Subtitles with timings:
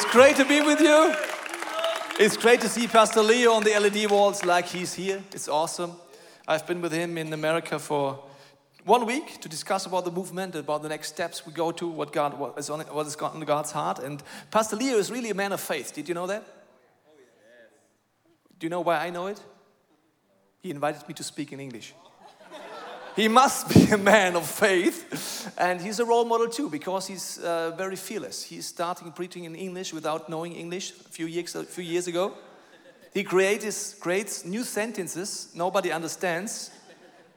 [0.00, 1.12] It's great to be with you.
[2.20, 5.24] It's great to see Pastor Leo on the LED walls like he's here.
[5.32, 5.90] It's awesome.
[6.46, 8.22] I've been with him in America for
[8.84, 12.12] one week to discuss about the movement, about the next steps we go to, what
[12.12, 13.98] God what is on what is on God's heart.
[13.98, 15.92] And Pastor Leo is really a man of faith.
[15.92, 16.44] Did you know that?
[17.08, 17.10] Oh,
[18.56, 19.40] Do you know why I know it?
[20.60, 21.92] He invited me to speak in English.
[23.18, 25.52] He must be a man of faith.
[25.58, 28.44] And he's a role model too because he's uh, very fearless.
[28.44, 32.34] He's starting preaching in English without knowing English a few years, a few years ago.
[33.12, 36.70] He creates, creates new sentences nobody understands,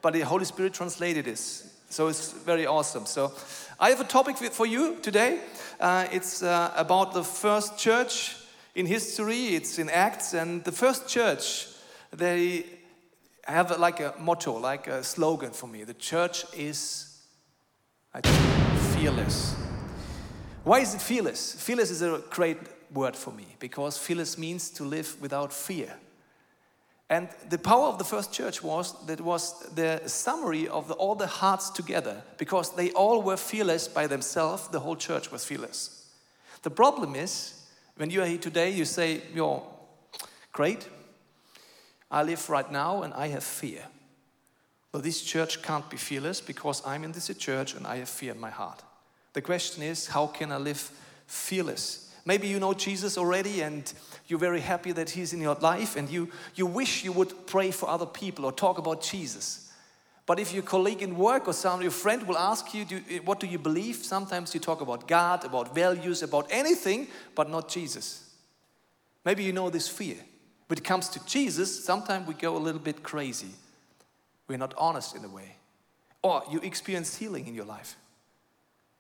[0.04, 1.74] but the Holy Spirit translated this.
[1.90, 3.08] So it's very awesome.
[3.08, 3.34] So
[3.80, 5.40] I have a topic for you today.
[5.80, 8.36] Uh, it's uh, about the first church
[8.76, 11.70] in history, it's in Acts, and the first church,
[12.16, 12.66] they
[13.46, 15.84] have like a motto, like a slogan for me.
[15.84, 17.12] The church is
[18.14, 19.56] I think, fearless.
[20.64, 21.54] Why is it fearless?
[21.54, 22.58] Fearless is a great
[22.94, 25.96] word for me because fearless means to live without fear.
[27.10, 31.16] And the power of the first church was that was the summary of the, all
[31.16, 34.68] the hearts together because they all were fearless by themselves.
[34.70, 36.10] The whole church was fearless.
[36.64, 37.62] The problem is
[37.98, 39.62] when you are here today, you say, You're
[40.54, 40.88] great,
[42.12, 43.82] I live right now and I have fear.
[44.92, 48.34] Well, this church can't be fearless because I'm in this church and I have fear
[48.34, 48.84] in my heart.
[49.34, 50.92] The question is, how can I live
[51.26, 52.14] fearless?
[52.26, 53.92] Maybe you know Jesus already and
[54.28, 57.72] you're very happy that he's in your life and you, you wish you would pray
[57.72, 59.72] for other people or talk about Jesus.
[60.26, 63.20] But if your colleague in work or some your friend will ask you, do, eh,
[63.24, 63.96] what do you believe?
[63.96, 68.30] Sometimes you talk about God, about values, about anything, but not Jesus.
[69.26, 70.18] Maybe you know this fear.
[70.72, 73.50] When it comes to Jesus, sometimes we go a little bit crazy.
[74.48, 75.58] We're not honest in a way.
[76.22, 77.98] Or you experience healing in your life.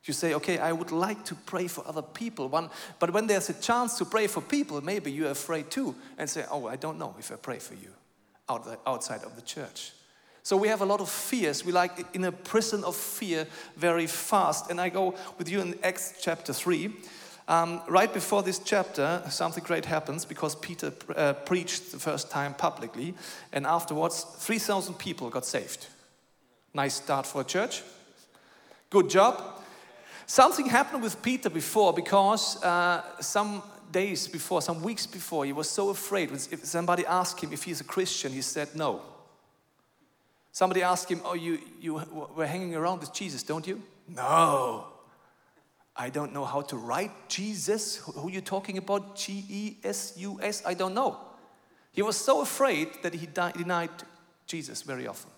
[0.03, 2.49] You say, okay, I would like to pray for other people.
[2.49, 6.29] One, but when there's a chance to pray for people, maybe you're afraid too and
[6.29, 7.93] say, oh, I don't know if I pray for you
[8.85, 9.93] outside of the church.
[10.43, 11.63] So we have a lot of fears.
[11.63, 14.69] We like in a prison of fear very fast.
[14.69, 16.91] And I go with you in Acts chapter 3.
[17.51, 22.53] Um, right before this chapter, something great happens because Peter uh, preached the first time
[22.53, 23.13] publicly,
[23.51, 25.87] and afterwards, 3,000 people got saved.
[26.73, 27.83] Nice start for a church.
[28.89, 29.43] Good job.
[30.25, 33.61] Something happened with Peter before because uh, some
[33.91, 36.31] days before, some weeks before, he was so afraid.
[36.31, 39.01] If somebody asked him if he's a Christian, he said no.
[40.53, 42.01] Somebody asked him, Oh, you, you
[42.33, 43.81] were hanging around with Jesus, don't you?
[44.07, 44.90] No.
[45.95, 47.97] I don't know how to write Jesus.
[47.97, 49.15] Who are you talking about?
[49.15, 50.63] G E S U S?
[50.65, 51.17] I don't know.
[51.91, 53.89] He was so afraid that he denied
[54.47, 55.31] Jesus very often.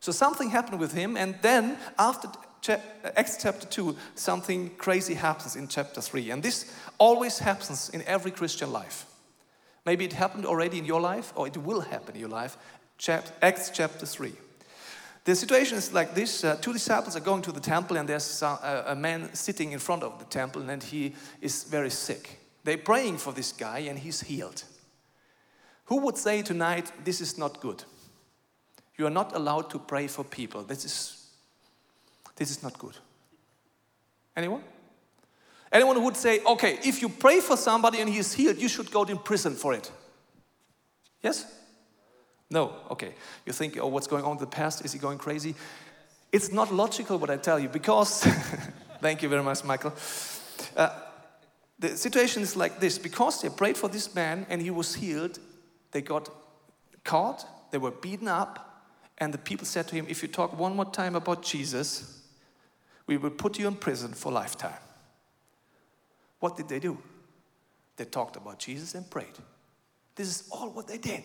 [0.00, 2.28] So something happened with him, and then after
[3.16, 6.30] Acts chapter 2, something crazy happens in chapter 3.
[6.30, 9.06] And this always happens in every Christian life.
[9.86, 12.58] Maybe it happened already in your life, or it will happen in your life.
[13.40, 14.32] Acts chapter 3.
[15.28, 18.40] The situation is like this uh, two disciples are going to the temple, and there's
[18.40, 22.40] a, a man sitting in front of the temple, and he is very sick.
[22.64, 24.64] They're praying for this guy, and he's healed.
[25.84, 27.84] Who would say tonight, This is not good?
[28.96, 30.62] You are not allowed to pray for people.
[30.62, 31.26] This is,
[32.36, 32.96] this is not good.
[34.34, 34.62] Anyone?
[35.70, 38.68] Anyone who would say, okay, if you pray for somebody and he is healed, you
[38.68, 39.92] should go to prison for it?
[41.22, 41.44] Yes?
[42.50, 43.14] No, okay.
[43.44, 44.84] You think, oh, what's going on in the past?
[44.84, 45.54] Is he going crazy?
[46.32, 48.22] It's not logical what I tell you because,
[49.00, 49.92] thank you very much, Michael.
[50.76, 50.90] Uh,
[51.78, 55.38] the situation is like this because they prayed for this man and he was healed,
[55.92, 56.28] they got
[57.04, 58.64] caught, they were beaten up,
[59.18, 62.22] and the people said to him, If you talk one more time about Jesus,
[63.06, 64.80] we will put you in prison for lifetime.
[66.40, 66.98] What did they do?
[67.96, 69.26] They talked about Jesus and prayed.
[70.14, 71.24] This is all what they did.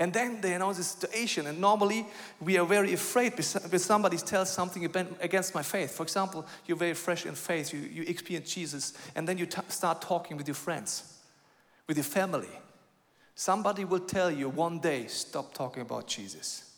[0.00, 1.46] And then they announce the situation.
[1.46, 2.06] And normally
[2.40, 4.84] we are very afraid when somebody tells something
[5.20, 5.92] against my faith.
[5.92, 10.00] For example, you're very fresh in faith, you, you experience Jesus, and then you start
[10.00, 11.18] talking with your friends,
[11.86, 12.48] with your family.
[13.34, 16.74] Somebody will tell you one day, stop talking about Jesus.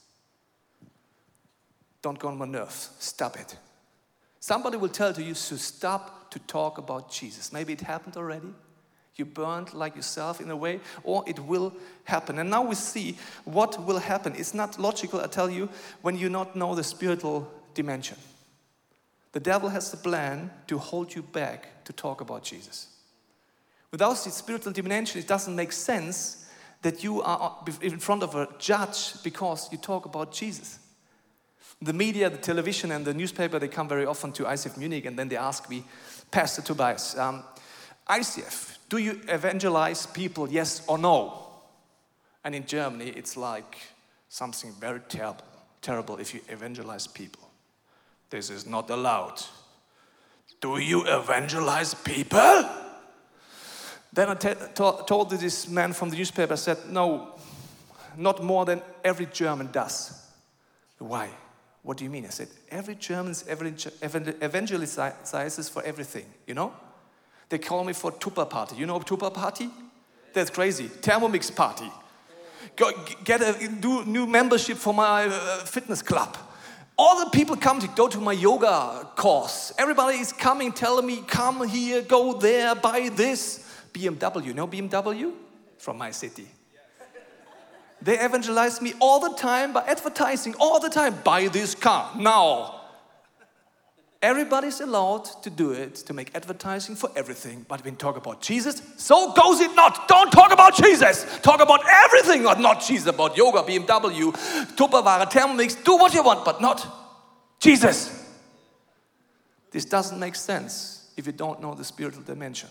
[2.02, 2.90] Don't go on my nerves.
[2.98, 3.56] Stop it.
[4.40, 7.52] Somebody will tell to you to stop to talk about Jesus.
[7.52, 8.48] Maybe it happened already.
[9.16, 11.74] You burned like yourself in a way, or it will
[12.04, 12.38] happen.
[12.38, 14.34] And now we see what will happen.
[14.36, 15.68] It's not logical, I tell you,
[16.00, 18.16] when you not know the spiritual dimension.
[19.32, 22.88] The devil has the plan to hold you back to talk about Jesus.
[23.90, 26.46] Without the spiritual dimension, it doesn't make sense
[26.80, 30.78] that you are in front of a judge because you talk about Jesus.
[31.80, 35.18] The media, the television, and the newspaper, they come very often to ICF Munich and
[35.18, 35.84] then they ask me,
[36.30, 37.42] Pastor Tobias, um,
[38.08, 41.42] ICF, do you evangelize people, yes or no?
[42.44, 43.76] And in Germany, it's like
[44.28, 45.44] something very terrible,
[45.80, 47.48] terrible if you evangelize people.
[48.30, 49.40] This is not allowed.
[50.60, 52.68] Do you evangelize people?
[54.12, 57.34] Then I told this man from the newspaper, I said, No,
[58.16, 60.18] not more than every German does.
[60.98, 61.30] Why?
[61.82, 62.26] What do you mean?
[62.26, 66.72] I said, Every German evangelizes for everything, you know?
[67.52, 68.76] They call me for Tupper party.
[68.76, 69.68] You know Tupper party?
[70.32, 70.88] That's crazy.
[70.88, 71.92] Thermomix party.
[72.76, 72.90] Go,
[73.24, 73.68] get a
[74.06, 76.34] new membership for my uh, fitness club.
[76.96, 79.70] All the people come to go to my yoga course.
[79.76, 83.68] Everybody is coming, telling me, come here, go there, buy this.
[83.92, 85.34] BMW, no BMW?
[85.76, 86.46] From my city.
[88.00, 91.18] They evangelize me all the time by advertising, all the time.
[91.22, 92.81] Buy this car now.
[94.22, 97.66] Everybody's allowed to do it, to make advertising for everything.
[97.68, 100.06] But when talk about Jesus, so goes it not.
[100.06, 101.26] Don't talk about Jesus.
[101.40, 103.08] Talk about everything, but not Jesus.
[103.08, 104.32] About yoga, BMW,
[104.76, 105.82] Tupperware, Thermomix.
[105.82, 106.86] Do what you want, but not
[107.58, 108.24] Jesus.
[109.72, 112.68] This doesn't make sense if you don't know the spiritual dimension.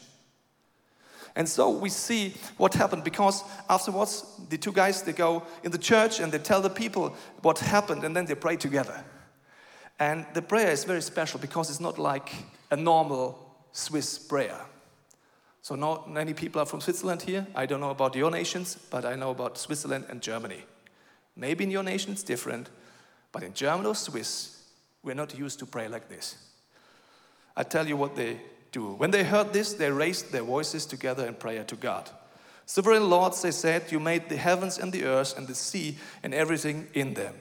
[1.35, 5.77] And so we see what happened because afterwards, the two guys they go in the
[5.77, 9.03] church and they tell the people what happened and then they pray together.
[10.01, 12.33] And the prayer is very special because it's not like
[12.71, 13.37] a normal
[13.71, 14.59] Swiss prayer.
[15.61, 17.45] So, not many people are from Switzerland here.
[17.53, 20.63] I don't know about your nations, but I know about Switzerland and Germany.
[21.35, 22.71] Maybe in your nation it's different,
[23.31, 24.63] but in German or Swiss,
[25.03, 26.35] we're not used to pray like this.
[27.55, 28.93] I tell you what they do.
[28.93, 32.09] When they heard this, they raised their voices together in prayer to God.
[32.65, 36.33] Sovereign Lord, they said, You made the heavens and the earth and the sea and
[36.33, 37.35] everything in them.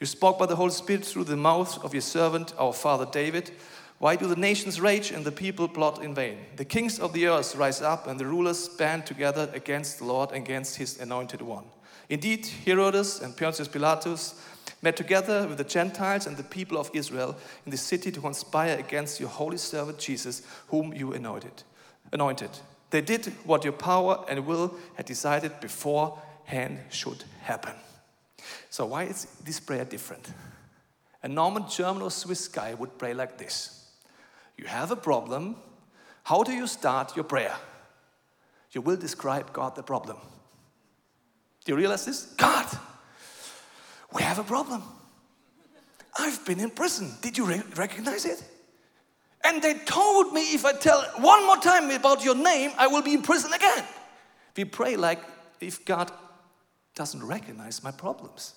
[0.00, 3.50] You spoke by the Holy Spirit through the mouth of your servant, our father David.
[3.98, 6.38] Why do the nations rage and the people plot in vain?
[6.56, 10.30] The kings of the earth rise up and the rulers band together against the Lord
[10.30, 11.64] and against his anointed one.
[12.08, 14.42] Indeed, Herodes and Pontius Pilatus
[14.80, 17.36] met together with the Gentiles and the people of Israel
[17.66, 21.62] in the city to conspire against your holy servant Jesus, whom you anointed.
[22.10, 22.50] anointed.
[22.88, 27.74] They did what your power and will had decided beforehand should happen.
[28.68, 30.32] So, why is this prayer different?
[31.22, 33.88] A Norman, German, or Swiss guy would pray like this
[34.56, 35.56] You have a problem.
[36.24, 37.56] How do you start your prayer?
[38.72, 40.16] You will describe God the problem.
[41.64, 42.26] Do you realize this?
[42.36, 42.66] God,
[44.12, 44.82] we have a problem.
[46.18, 47.12] I've been in prison.
[47.20, 48.42] Did you re- recognize it?
[49.44, 53.02] And they told me if I tell one more time about your name, I will
[53.02, 53.84] be in prison again.
[54.56, 55.20] We pray like
[55.60, 56.12] if God
[57.00, 58.52] doesn't recognize my problems.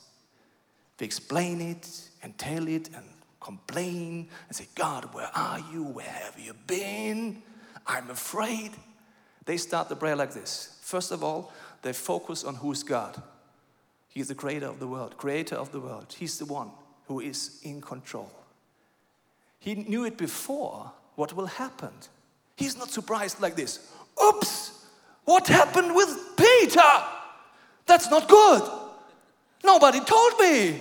[0.98, 3.06] They explain it and tell it and
[3.40, 5.86] complain and say, God, where are you?
[5.86, 7.42] Where have you been?
[7.88, 8.72] I'm afraid.
[9.46, 10.78] They start the prayer like this.
[10.82, 13.16] First of all, they focus on who's God.
[14.10, 16.14] He's the creator of the world, creator of the world.
[16.20, 16.70] He's the one
[17.08, 18.30] who is in control.
[19.58, 21.94] He knew it before what will happen.
[22.58, 23.90] He's not surprised like this.
[24.22, 24.86] Oops,
[25.24, 26.82] what happened with Peter?
[27.86, 28.70] That's not good.
[29.63, 30.80] Nobody told me.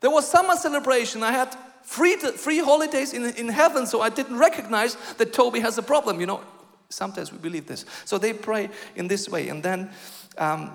[0.00, 1.22] There was summer celebration.
[1.22, 5.78] I had free, free holidays in, in heaven, so I didn't recognize that Toby has
[5.78, 6.20] a problem.
[6.20, 6.40] You know,
[6.88, 7.84] sometimes we believe this.
[8.04, 9.90] So they pray in this way, and then
[10.36, 10.70] um,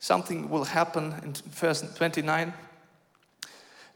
[0.00, 2.52] something will happen in verse 29.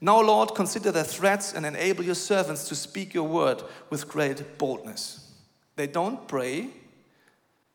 [0.00, 4.57] Now, Lord, consider their threats and enable your servants to speak your word with great
[4.57, 5.33] boldness.
[5.75, 6.69] They don't pray,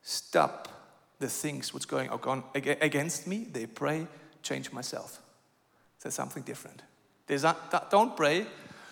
[0.02, 0.70] stop
[1.24, 2.10] the things which going
[2.54, 3.48] against me.
[3.50, 4.08] They pray,
[4.42, 5.22] change myself.
[6.02, 6.82] There's something different.
[7.90, 8.46] Don't pray,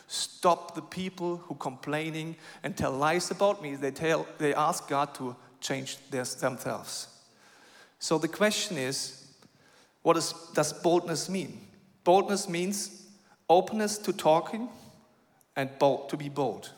[0.08, 3.76] stop the people who complaining and tell lies about me.
[3.76, 7.08] They tell, they ask God to change themselves.
[8.00, 9.28] So the question is,
[10.02, 11.60] what is, does boldness mean?
[12.06, 13.08] Boldness means
[13.50, 14.70] openness to talking
[15.58, 16.72] and bold, to be bold.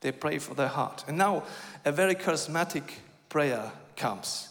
[0.00, 1.04] They pray for their heart.
[1.06, 1.44] And now
[1.84, 2.82] a very charismatic
[3.28, 4.48] prayer comes.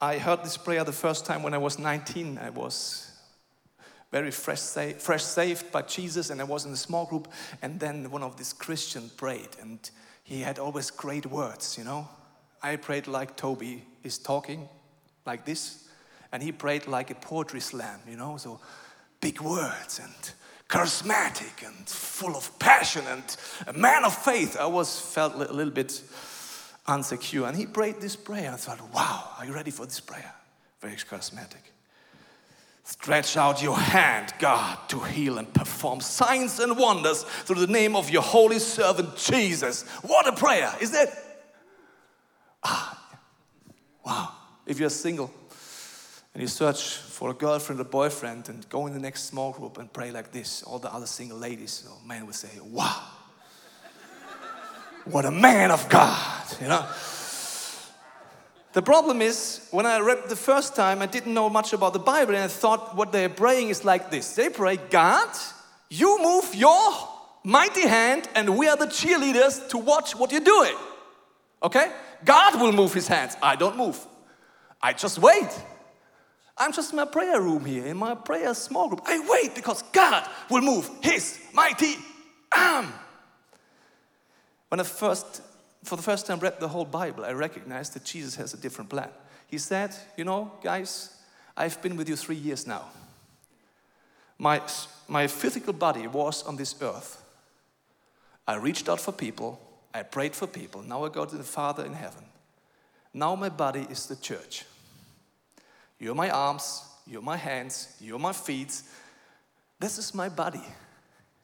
[0.00, 2.36] I heard this prayer the first time when I was 19.
[2.36, 3.12] I was
[4.10, 4.60] very fresh,
[4.98, 7.28] fresh saved by Jesus, and I was in a small group.
[7.62, 9.78] And then one of these Christians prayed, and
[10.24, 12.08] he had always great words, you know.
[12.60, 14.68] I prayed like Toby is talking,
[15.24, 15.88] like this,
[16.32, 18.58] and he prayed like a poetry slam, you know, so
[19.20, 20.32] big words and
[20.68, 23.36] charismatic and full of passion and
[23.68, 24.56] a man of faith.
[24.58, 26.02] I was felt a little bit
[26.86, 27.48] unsecure.
[27.48, 28.52] And he prayed this prayer.
[28.52, 30.32] I thought, wow, are you ready for this prayer?
[30.80, 31.72] Very charismatic.
[32.84, 37.96] Stretch out your hand, God, to heal and perform signs and wonders through the name
[37.96, 39.82] of your holy servant Jesus.
[40.02, 41.08] What a prayer, is that?
[42.62, 43.18] Ah,
[44.04, 44.32] wow.
[44.66, 45.32] If you're single
[46.32, 49.78] and you search for a girlfriend or boyfriend and go in the next small group
[49.78, 53.02] and pray like this, all the other single ladies or men will say, wow,
[55.06, 56.86] what a man of God, you know.
[58.72, 61.98] The problem is, when I read the first time, I didn't know much about the
[61.98, 65.30] Bible, and I thought what they're praying is like this They pray, God,
[65.88, 66.92] you move your
[67.42, 70.76] mighty hand, and we are the cheerleaders to watch what you're doing.
[71.62, 71.90] Okay?
[72.24, 73.36] God will move his hands.
[73.42, 73.98] I don't move.
[74.82, 75.48] I just wait.
[76.58, 79.02] I'm just in my prayer room here, in my prayer small group.
[79.04, 81.96] I wait because God will move his mighty
[82.54, 82.92] arm.
[84.68, 85.42] When I first
[85.86, 88.90] for the first time read the whole Bible, I recognized that Jesus has a different
[88.90, 89.08] plan.
[89.46, 91.16] He said, You know, guys,
[91.56, 92.86] I've been with you three years now.
[94.38, 94.60] My,
[95.08, 97.22] my physical body was on this earth.
[98.46, 99.60] I reached out for people,
[99.94, 100.82] I prayed for people.
[100.82, 102.24] Now I go to the Father in heaven.
[103.14, 104.64] Now my body is the church.
[105.98, 108.82] You're my arms, you're my hands, you're my feet.
[109.80, 110.62] This is my body.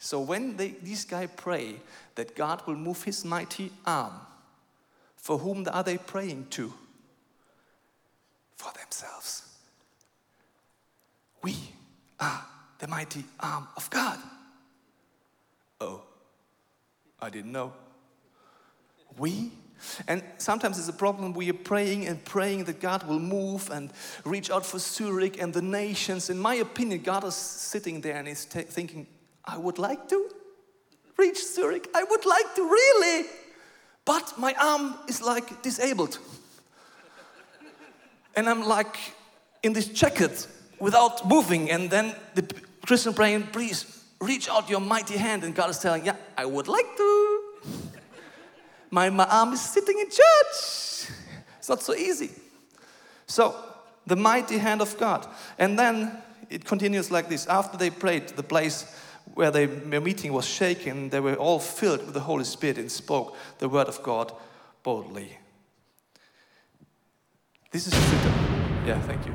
[0.04, 1.76] So when they, these guys pray
[2.16, 4.12] that God will move his mighty arm,
[5.14, 6.74] for whom are they praying to?
[8.56, 9.48] For themselves.
[11.40, 11.54] We
[12.18, 12.44] are
[12.80, 14.18] the mighty arm of God.
[15.80, 16.02] Oh,
[17.20, 17.72] I didn't know.
[19.16, 19.52] We
[20.08, 23.92] and sometimes it's a problem we are praying and praying that God will move and
[24.24, 26.28] reach out for Zurich and the nations.
[26.28, 29.06] In my opinion, God is sitting there and he's thinking,
[29.44, 30.30] I would like to
[31.16, 31.88] reach Zurich.
[31.94, 33.26] I would like to really
[34.04, 36.18] but my arm is like disabled.
[38.34, 38.96] and I'm like
[39.62, 40.46] in this jacket
[40.78, 41.70] without moving.
[41.70, 42.42] And then the
[42.84, 45.44] Christian praying, please reach out your mighty hand.
[45.44, 47.42] And God is telling, yeah, I would like to.
[48.90, 51.10] my, my arm is sitting in church.
[51.58, 52.30] It's not so easy.
[53.26, 53.54] So,
[54.04, 55.28] the mighty hand of God.
[55.58, 56.10] And then
[56.50, 57.46] it continues like this.
[57.46, 58.84] After they prayed, the place
[59.34, 63.36] where the meeting was shaken, they were all filled with the Holy Spirit and spoke
[63.58, 64.32] the word of God
[64.82, 65.38] boldly.
[67.70, 67.94] This is
[68.84, 69.34] yeah, thank you.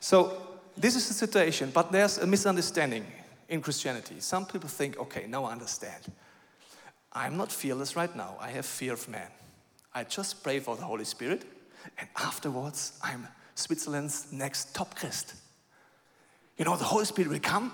[0.00, 0.40] So
[0.76, 3.06] this is the situation, but there's a misunderstanding
[3.48, 4.16] in Christianity.
[4.20, 6.02] Some people think, okay, now I understand.
[7.12, 8.36] I'm not fearless right now.
[8.40, 9.28] I have fear of man.
[9.94, 11.44] I just pray for the Holy Spirit,
[11.98, 15.34] and afterwards, I'm Switzerland's next top Christ
[16.58, 17.72] you know, the Holy Spirit will come.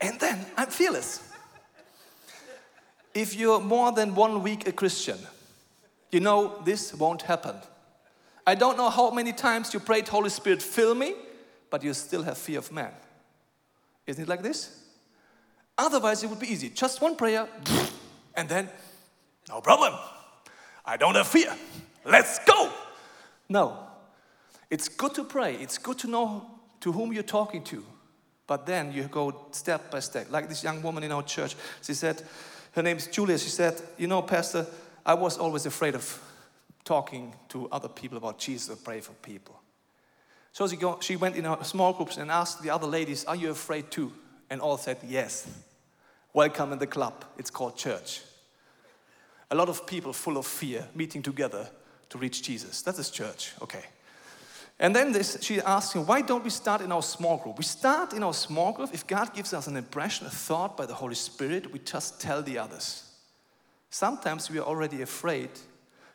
[0.00, 1.22] And then I'm fearless.
[3.14, 5.18] If you're more than one week a Christian,
[6.10, 7.56] you know this won't happen.
[8.46, 11.14] I don't know how many times you prayed, Holy Spirit, fill me,
[11.70, 12.92] but you still have fear of man.
[14.06, 14.82] Isn't it like this?
[15.78, 16.70] Otherwise, it would be easy.
[16.70, 17.48] Just one prayer,
[18.34, 18.68] and then,
[19.48, 19.94] no problem.
[20.84, 21.54] I don't have fear.
[22.04, 22.72] Let's go.
[23.48, 23.78] No.
[24.70, 26.50] It's good to pray, it's good to know
[26.80, 27.84] to whom you're talking to.
[28.46, 30.30] But then you go step by step.
[30.30, 32.22] Like this young woman in our church, she said,
[32.76, 33.38] her name is Julia.
[33.38, 34.66] She said, You know, Pastor,
[35.04, 36.22] I was always afraid of
[36.84, 39.58] talking to other people about Jesus or pray for people.
[40.52, 43.34] So she, go, she went in her small groups and asked the other ladies, Are
[43.34, 44.12] you afraid too?
[44.50, 45.48] And all said, Yes.
[46.34, 47.24] Welcome in the club.
[47.38, 48.20] It's called church.
[49.50, 51.70] A lot of people full of fear meeting together
[52.10, 52.82] to reach Jesus.
[52.82, 53.84] That is church, okay.
[54.78, 57.56] And then this, she asked him, why don't we start in our small group?
[57.56, 58.90] We start in our small group.
[58.92, 62.42] If God gives us an impression, a thought by the Holy Spirit, we just tell
[62.42, 63.04] the others.
[63.88, 65.48] Sometimes we are already afraid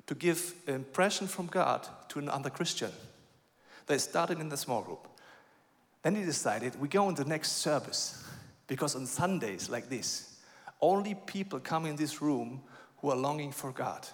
[0.06, 2.92] to give an impression from God to another Christian.
[3.88, 5.08] They started in the small group.
[6.04, 8.24] Then he decided we go in the next service
[8.68, 10.38] because on Sundays like this,
[10.80, 12.62] only people come in this room
[12.98, 14.08] who are longing for God.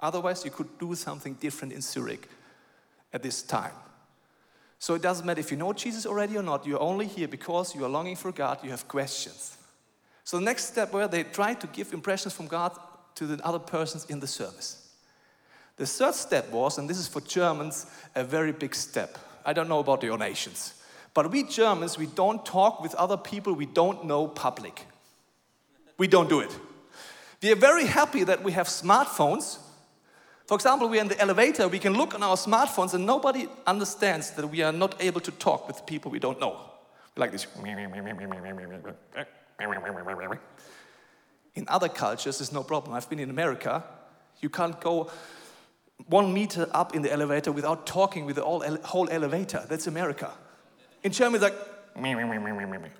[0.00, 2.28] Otherwise, you could do something different in Zurich
[3.12, 3.72] at this time.
[4.78, 7.74] So it doesn't matter if you know Jesus already or not, you're only here because
[7.74, 9.58] you are longing for God, you have questions.
[10.24, 12.72] So the next step where they try to give impressions from God
[13.16, 14.88] to the other persons in the service.
[15.76, 19.18] The third step was, and this is for Germans, a very big step.
[19.44, 20.74] I don't know about your nations,
[21.12, 24.86] but we Germans, we don't talk with other people we don't know public.
[25.98, 26.56] We don't do it.
[27.42, 29.58] We are very happy that we have smartphones
[30.50, 34.32] for example, we're in the elevator, we can look on our smartphones and nobody understands
[34.32, 36.58] that we are not able to talk with people we don't know.
[37.16, 37.46] Like this.
[41.54, 42.96] In other cultures, it's no problem.
[42.96, 43.84] I've been in America.
[44.40, 45.08] You can't go
[46.06, 49.64] one meter up in the elevator without talking with the whole elevator.
[49.68, 50.32] That's America.
[51.04, 51.54] In Germany, it's like,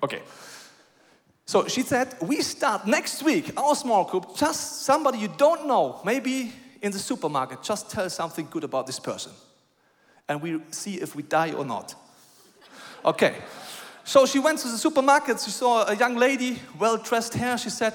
[0.01, 0.21] okay.
[1.45, 5.99] So she said, We start next week, our small group, just somebody you don't know,
[6.05, 9.31] maybe in the supermarket, just tell something good about this person.
[10.27, 11.95] And we see if we die or not.
[13.05, 13.35] Okay.
[14.03, 17.57] So she went to the supermarket, she saw a young lady, well dressed hair.
[17.57, 17.93] She said,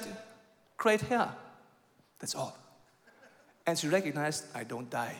[0.77, 1.29] Great hair.
[2.19, 2.57] That's all.
[3.65, 5.15] And she recognized, I don't die.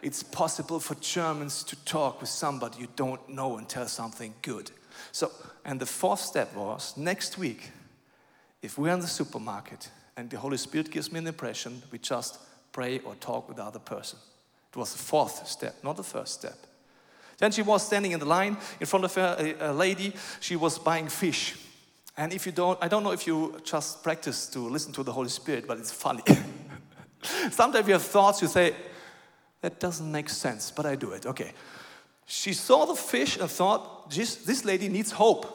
[0.00, 4.72] It's possible for Germans to talk with somebody you don't know and tell something good.
[5.12, 5.30] So,
[5.64, 7.70] and the fourth step was next week,
[8.62, 12.38] if we're in the supermarket and the Holy Spirit gives me an impression, we just
[12.72, 14.18] pray or talk with the other person.
[14.70, 16.56] It was the fourth step, not the first step.
[17.38, 20.14] Then she was standing in the line in front of a, a, lady.
[20.40, 21.56] She was buying fish.
[22.16, 25.12] And if you don't, I don't know if you just practice to listen to the
[25.12, 26.22] Holy Spirit, but it's funny.
[27.50, 28.74] Sometimes you have thoughts, you say,
[29.60, 31.26] that doesn't make sense, but I do it.
[31.26, 31.52] Okay.
[32.26, 35.46] She saw the fish and thought, this lady needs hope.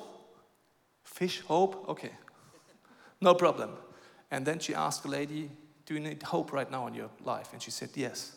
[1.04, 1.90] Fish, hope?
[1.90, 2.12] Okay.
[3.22, 3.72] No problem.
[4.32, 5.50] And then she asked the lady,
[5.86, 7.50] Do you need hope right now in your life?
[7.54, 8.36] And she said, Yes.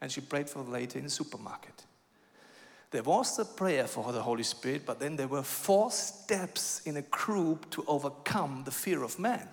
[0.00, 1.84] And she prayed for the lady in the supermarket.
[2.90, 6.98] There was the prayer for the Holy Spirit, but then there were four steps in
[6.98, 9.48] a group to overcome the fear of man.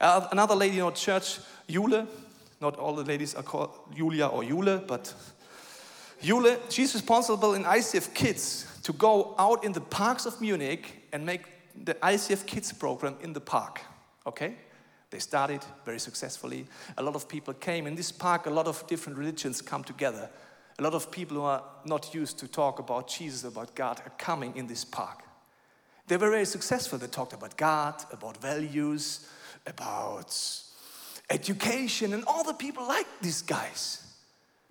[0.00, 2.06] Uh, another lady in our church, Jule,
[2.60, 5.12] not all the ladies are called Julia or Jule, but
[6.22, 11.26] Jule, she's responsible in ICF Kids to go out in the parks of Munich and
[11.26, 11.42] make
[11.84, 13.82] the ICF Kids program in the park.
[14.26, 14.54] Okay?
[15.10, 16.66] They started very successfully.
[16.96, 17.86] A lot of people came.
[17.86, 20.30] In this park, a lot of different religions come together.
[20.78, 24.12] A lot of people who are not used to talk about Jesus, about God, are
[24.16, 25.22] coming in this park.
[26.06, 26.98] They were very successful.
[26.98, 29.28] They talked about God, about values,
[29.66, 30.34] about
[31.28, 34.02] education, and all the people liked these guys.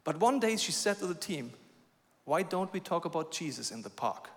[0.04, 1.54] But one day she said to the team,
[2.26, 4.30] Why don't we talk about Jesus in the park?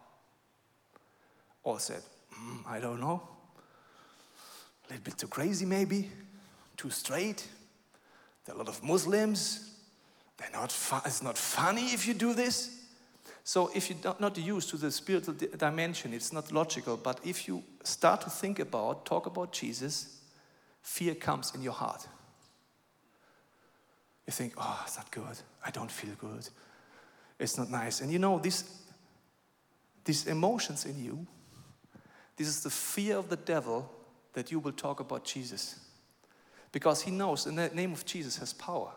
[1.63, 2.03] All said,
[2.39, 3.23] mm, I don't know.
[4.87, 6.11] A little bit too crazy, maybe,
[6.77, 7.47] too straight.
[8.45, 9.71] There are a lot of Muslims.
[10.37, 10.75] They're not
[11.07, 12.83] it's not funny if you do this.
[13.47, 16.97] So, if you're not used to the spiritual dimension, it's not logical.
[16.97, 20.21] But if you start to think about, talk about Jesus,
[20.83, 22.07] fear comes in your heart.
[24.27, 25.39] You think, oh, it's not good.
[25.65, 26.49] I don't feel good.
[27.39, 28.01] It's not nice.
[28.01, 28.65] And you know, this,
[30.05, 31.27] these emotions in you,
[32.37, 33.91] this is the fear of the devil
[34.35, 35.81] that you will talk about Jesus.
[36.73, 38.91] Because he knows in the name of Jesus has power.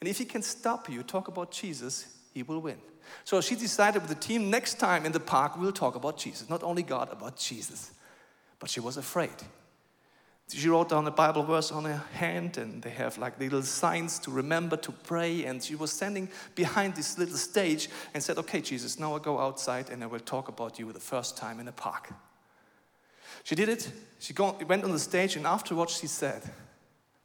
[0.00, 2.78] And if he can stop you, talk about Jesus, he will win.
[3.24, 6.48] So she decided with the team next time in the park, we'll talk about Jesus.
[6.48, 7.92] Not only God, about Jesus.
[8.58, 9.34] But she was afraid.
[10.48, 14.18] She wrote down a Bible verse on her hand, and they have like little signs
[14.20, 15.44] to remember to pray.
[15.44, 19.38] And she was standing behind this little stage and said, Okay, Jesus, now I go
[19.38, 22.12] outside and I will talk about you the first time in a park.
[23.44, 23.90] She did it.
[24.18, 26.42] She went on the stage, and afterwards she said,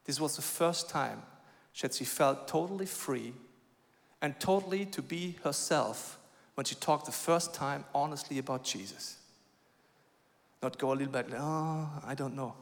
[0.06, 1.22] This was the first time
[1.82, 3.34] that she felt totally free
[4.22, 6.18] and totally to be herself
[6.56, 9.18] when she talked the first time honestly about Jesus.
[10.64, 12.56] Not go a little bit, oh, I don't know.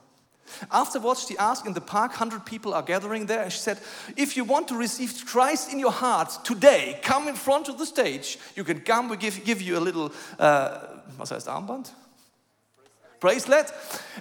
[0.72, 3.80] Afterwards, she asked in the park, 100 people are gathering there, and she said,
[4.18, 7.86] If you want to receive Christ in your heart today, come in front of the
[7.86, 8.38] stage.
[8.56, 10.80] You can come, we give, give you a little, uh,
[11.18, 11.94] was heißt Armband?
[13.24, 13.72] Bracelet,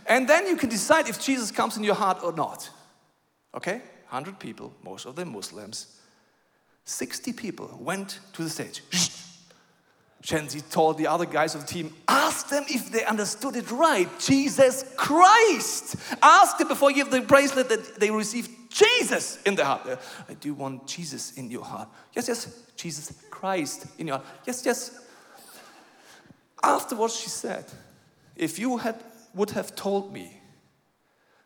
[0.06, 2.70] and then you can decide if Jesus comes in your heart or not.
[3.52, 3.82] Okay?
[4.08, 5.98] 100 people, most of them Muslims.
[6.84, 8.82] 60 people went to the stage.
[10.22, 14.08] Shenzi told the other guys of the team, ask them if they understood it right.
[14.20, 15.96] Jesus Christ.
[16.22, 19.98] Ask them before you give the bracelet that they received Jesus in their heart.
[20.28, 21.88] I do want Jesus in your heart.
[22.14, 24.28] Yes, yes, Jesus Christ in your heart.
[24.46, 25.00] Yes, yes.
[26.62, 27.64] Afterwards, she said,
[28.36, 29.02] if you had,
[29.34, 30.40] would have told me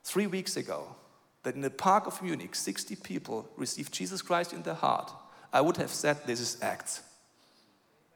[0.05, 0.95] three weeks ago
[1.43, 5.13] that in the park of Munich, 60 people received Jesus Christ in their heart,
[5.53, 7.03] I would have said this is acts.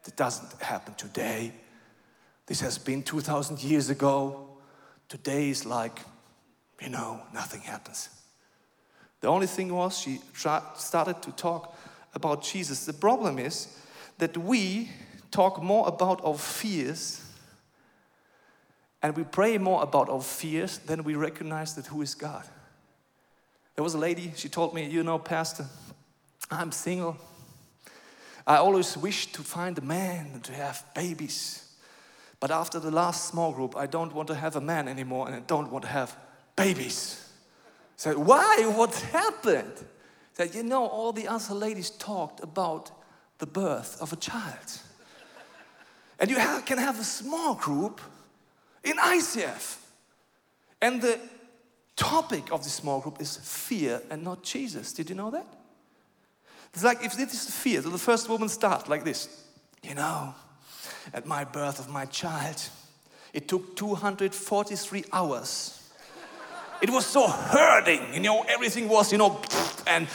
[0.05, 1.53] It doesn't happen today.
[2.45, 4.49] This has been 2,000 years ago.
[5.07, 5.99] Today is like,
[6.81, 8.09] you know, nothing happens.
[9.21, 11.77] The only thing was she started to talk
[12.13, 12.85] about Jesus.
[12.85, 13.77] The problem is
[14.17, 14.89] that we
[15.29, 17.30] talk more about our fears
[19.03, 22.43] and we pray more about our fears than we recognize that who is God.
[23.75, 25.65] There was a lady, she told me, You know, Pastor,
[26.49, 27.17] I'm single.
[28.45, 31.67] I always wish to find a man and to have babies.
[32.39, 35.35] But after the last small group, I don't want to have a man anymore and
[35.35, 36.15] I don't want to have
[36.55, 37.23] babies.
[37.23, 38.71] I said, Why?
[38.75, 39.73] What happened?
[39.77, 39.83] I
[40.33, 42.91] said, You know, all the other ladies talked about
[43.37, 44.79] the birth of a child.
[46.19, 47.99] And you have, can have a small group
[48.83, 49.77] in ICF.
[50.81, 51.19] And the
[51.95, 54.93] topic of the small group is fear and not Jesus.
[54.93, 55.45] Did you know that?
[56.73, 59.45] It's like if this is fear, so the first woman starts like this.
[59.83, 60.33] You know,
[61.13, 62.61] at my birth of my child,
[63.33, 65.77] it took 243 hours.
[66.81, 69.39] It was so hurting, you know, everything was, you know,
[69.85, 70.07] and,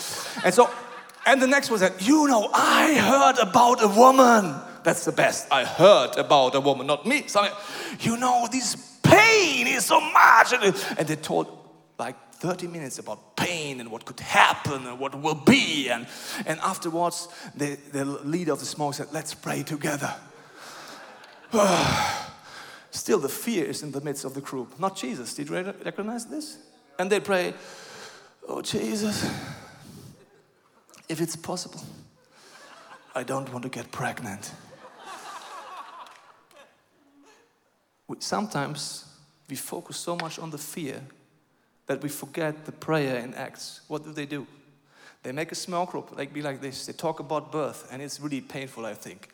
[0.45, 0.69] and so,
[1.25, 4.55] and the next was that, you know, I heard about a woman.
[4.87, 5.49] That's the best.
[5.51, 7.25] I heard about a woman, not me.
[7.27, 7.45] So,
[7.99, 10.53] you know, this pain is so much.
[10.53, 10.63] And,
[10.97, 11.49] and they told
[11.99, 15.89] like 30 minutes about pain and what could happen and what will be.
[15.89, 16.07] And,
[16.47, 20.15] and afterwards, the, the leader of the smoke said, Let's pray together.
[22.93, 25.35] Still, the fear is in the midst of the group, not Jesus.
[25.35, 26.59] Did you recognize this?
[26.97, 27.55] And they pray,
[28.47, 29.29] Oh, Jesus,
[31.09, 31.83] if it's possible,
[33.17, 34.53] I don't want to get pregnant.
[38.19, 39.05] Sometimes
[39.49, 41.03] we focus so much on the fear
[41.87, 43.81] that we forget the prayer in Acts.
[43.89, 44.47] What do they do?
[45.23, 46.87] They make a small group, like be like this.
[46.87, 49.29] They talk about birth, and it's really painful, I think.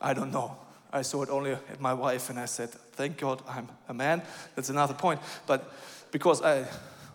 [0.00, 0.56] I don't know.
[0.92, 4.22] I saw it only at my wife, and I said, Thank God I'm a man.
[4.54, 5.20] That's another point.
[5.46, 5.72] But
[6.10, 6.66] because I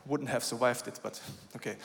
[0.05, 1.21] wouldn't have survived it, but
[1.55, 1.77] okay.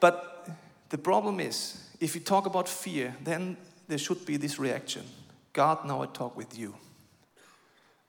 [0.00, 0.48] But
[0.88, 5.04] the problem is, if you talk about fear, then there should be this reaction
[5.52, 6.74] God, now I talk with you,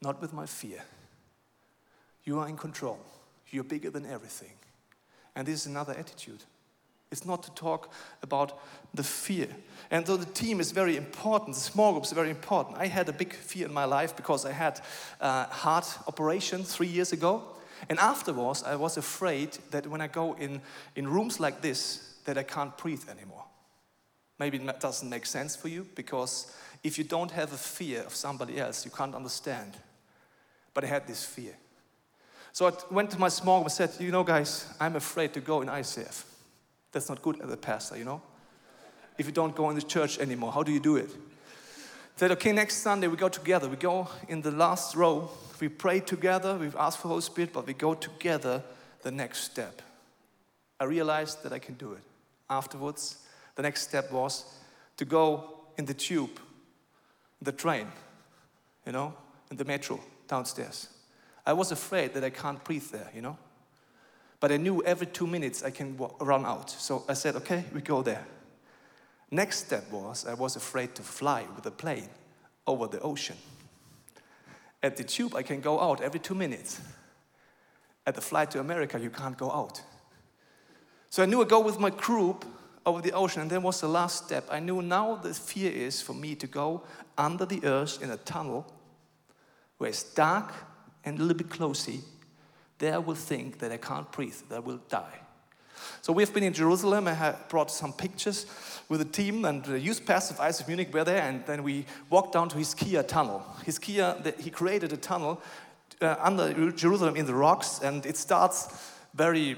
[0.02, 0.84] not with my fear.
[2.24, 3.00] You are in control.
[3.50, 4.54] You're bigger than everything.
[5.36, 6.44] And this is another attitude.
[7.12, 7.92] It's not to talk
[8.24, 8.60] about
[8.94, 9.48] the fear.
[9.90, 12.78] And though the team is very important, the small group is very important.
[12.78, 14.80] I had a big fear in my life because I had
[15.20, 17.44] a heart operation three years ago.
[17.90, 20.62] And afterwards, I was afraid that when I go in,
[20.96, 23.44] in rooms like this, that I can't breathe anymore.
[24.40, 28.16] Maybe it doesn't make sense for you because if you don't have a fear of
[28.16, 29.74] somebody else, you can't understand.
[30.74, 31.56] But I had this fear.
[32.54, 35.40] So I went to my small group and said, You know, guys, I'm afraid to
[35.40, 36.24] go in ICF.
[36.92, 38.22] That's not good as a pastor, you know?
[39.18, 41.10] If you don't go in the church anymore, how do you do it?
[42.18, 43.70] Said, Okay, next Sunday we go together.
[43.70, 45.30] We go in the last row.
[45.60, 46.58] We pray together.
[46.58, 48.64] We ask for Holy Spirit, but we go together
[49.04, 49.82] the next step.
[50.80, 52.04] I realized that I can do it.
[52.50, 53.18] Afterwards,
[53.56, 54.46] the next step was
[54.98, 56.40] to go in the tube,
[57.42, 57.88] the train,
[58.86, 59.14] you know,
[59.50, 60.00] in the metro
[60.32, 60.88] downstairs.
[61.46, 63.38] I was afraid that I can't breathe there, you know.
[64.40, 66.70] But I knew every two minutes I can run out.
[66.72, 68.26] So I said, okay, we go there.
[69.30, 72.10] Next step was I was afraid to fly with a plane
[72.66, 73.36] over the ocean.
[74.82, 76.82] At the tube, I can go out every two minutes.
[78.08, 79.84] At the flight to America, you can't go out.
[81.10, 82.46] So I knew I'd go with my group
[82.86, 84.46] over the ocean, and then was the last step.
[84.50, 86.84] I knew now the fear is for me to go
[87.18, 88.66] under the earth in a tunnel
[89.82, 90.54] where it's dark
[91.04, 92.02] and a little bit closely,
[92.78, 95.22] there I will think that I can't breathe, that I will die.
[96.04, 97.08] So we've been in Jerusalem.
[97.08, 98.46] I have brought some pictures
[98.90, 101.88] with the team, and the youth pastor of ICF Munich were there, and then we
[102.12, 103.44] walked down to Hiskia tunnel.
[103.66, 105.42] Hiskia, he created a tunnel
[106.00, 108.68] uh, under Jerusalem in the rocks, and it starts
[109.16, 109.58] very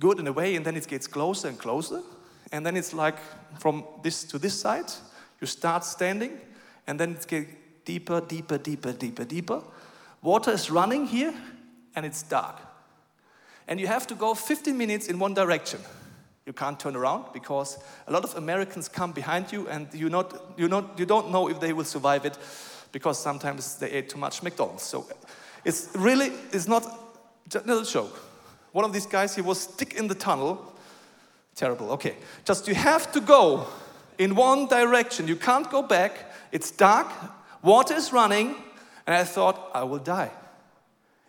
[0.00, 2.00] good in a way, and then it gets closer and closer,
[2.52, 3.18] and then it's like
[3.58, 4.90] from this to this side,
[5.42, 6.40] you start standing,
[6.86, 7.48] and then it gets
[7.88, 9.62] deeper, deeper, deeper, deeper, deeper,
[10.22, 11.34] Water is running here
[11.94, 12.56] and it's dark.
[13.66, 15.80] And you have to go 15 minutes in one direction.
[16.46, 20.54] You can't turn around because a lot of Americans come behind you and you, not,
[20.56, 22.38] you, not, you don't know if they will survive it
[22.90, 24.82] because sometimes they ate too much McDonald's.
[24.82, 25.06] So
[25.64, 26.84] it's really, it's not
[27.54, 28.18] a little joke.
[28.72, 30.72] One of these guys, he was stick in the tunnel.
[31.54, 32.16] Terrible, okay.
[32.44, 33.66] Just you have to go
[34.18, 35.28] in one direction.
[35.28, 36.32] You can't go back.
[36.50, 37.12] It's dark,
[37.62, 38.54] water is running,
[39.06, 40.30] and I thought, I will die.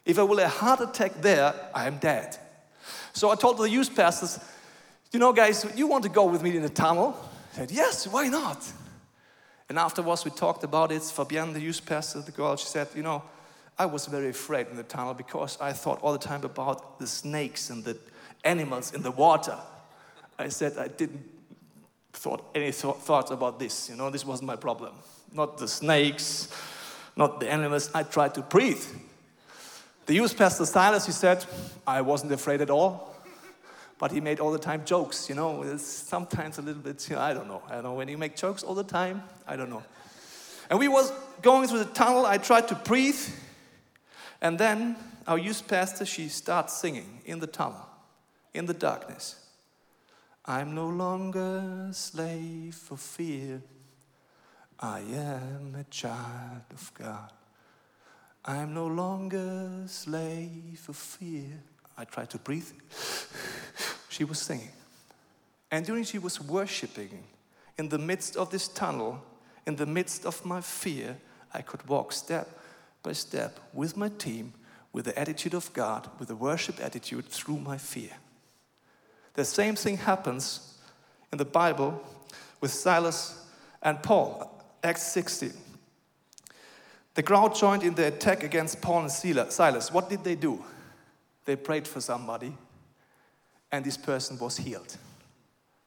[0.06, 2.38] If I will have a heart attack there, I am dead.
[3.14, 4.40] So I told the youth pastors,
[5.12, 7.16] you know, guys, you want to go with me in the tunnel?
[7.54, 8.72] I said, yes, why not?
[9.68, 11.02] And afterwards, we talked about it.
[11.02, 13.24] Fabienne, the youth pastor, the girl, she said, you know,
[13.78, 17.08] I was very afraid in the tunnel because I thought all the time about the
[17.08, 17.98] snakes and the
[18.44, 19.58] animals in the water.
[20.38, 21.24] I said I didn't
[22.12, 23.90] thought any th- thoughts about this.
[23.90, 24.94] You know, this wasn't my problem.
[25.32, 26.48] Not the snakes,
[27.16, 27.92] not the animals.
[27.94, 28.84] I tried to breathe.
[30.06, 31.46] The youth pastor Silas, he said,
[31.86, 33.16] I wasn't afraid at all.
[34.00, 35.62] But he made all the time jokes, you know.
[35.62, 37.62] It's sometimes a little bit, you know, I don't know.
[37.68, 37.94] I don't know.
[37.94, 39.84] When you make jokes all the time, I don't know.
[40.70, 41.12] And we was
[41.42, 42.26] going through the tunnel.
[42.26, 43.20] I tried to breathe.
[44.42, 44.96] And then
[45.28, 47.86] our youth pastor, she starts singing in the tunnel,
[48.54, 49.36] in the darkness.
[50.46, 53.62] I'm no longer slave for fear.
[54.82, 57.32] I am a child of God.
[58.46, 61.62] I'm no longer slave of fear.
[61.98, 62.72] I tried to breathe.
[64.12, 64.72] She was singing.
[65.72, 67.24] And during she was worshiping,
[67.78, 69.24] in the midst of this tunnel,
[69.66, 71.16] in the midst of my fear,
[71.54, 72.50] I could walk step
[73.02, 74.54] by step with my team,
[74.92, 78.12] with the attitude of God, with the worship attitude through my fear.
[79.36, 80.78] The same thing happens
[81.32, 82.04] in the Bible
[82.60, 83.46] with Silas
[83.82, 85.54] and Paul, Acts 16.
[87.16, 89.92] The crowd joined in the attack against Paul and Silas.
[89.92, 90.64] What did they do?
[91.46, 92.56] They prayed for somebody,
[93.72, 94.96] and this person was healed.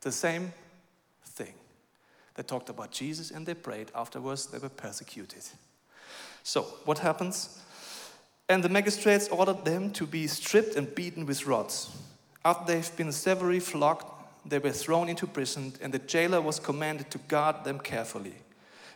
[0.00, 0.52] The same
[1.24, 1.55] thing.
[2.35, 3.90] They talked about Jesus and they prayed.
[3.94, 5.44] Afterwards, they were persecuted.
[6.42, 7.61] So, what happens?
[8.48, 11.96] And the magistrates ordered them to be stripped and beaten with rods.
[12.44, 14.05] After they've been severely flogged,
[14.44, 18.35] they were thrown into prison, and the jailer was commanded to guard them carefully.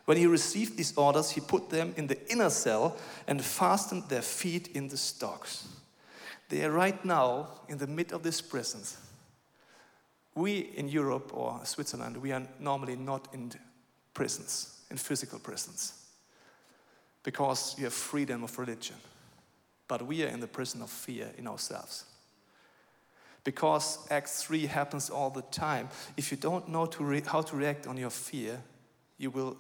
[0.06, 4.22] When he received these orders, he put them in the inner cell and fastened their
[4.22, 5.68] feet in the stocks.
[6.48, 8.96] They are right now in the mid of this prisons.
[10.34, 13.52] We in Europe or Switzerland, we are normally not in
[14.14, 15.92] prisons, in physical prisons,
[17.24, 18.96] because you have freedom of religion.
[19.88, 22.04] But we are in the prison of fear in ourselves
[23.46, 25.88] because Acts 3 happens all the time.
[26.16, 28.60] If you don't know to how to react on your fear,
[29.18, 29.56] you will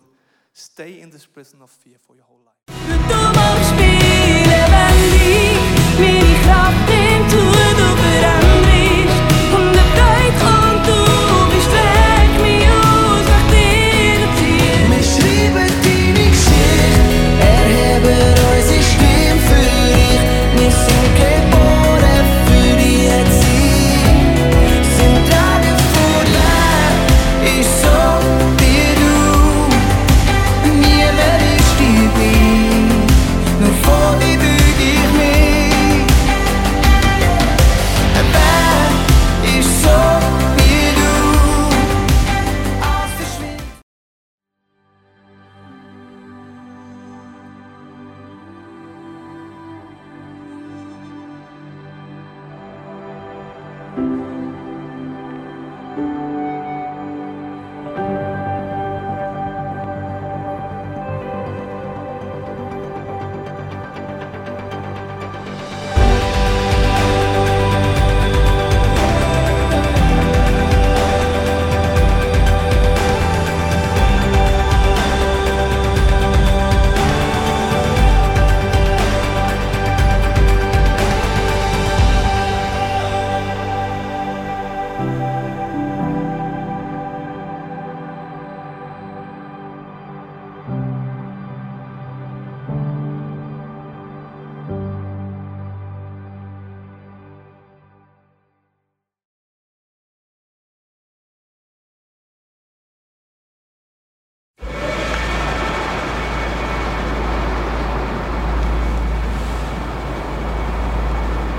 [0.56, 2.55] stay in this prison of fear for your whole life.